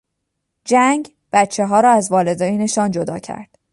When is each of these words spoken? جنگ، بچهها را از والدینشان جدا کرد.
جنگ، 0.65 1.13
بچهها 1.33 1.79
را 1.79 1.91
از 1.91 2.11
والدینشان 2.11 2.91
جدا 2.91 3.19
کرد. 3.19 3.57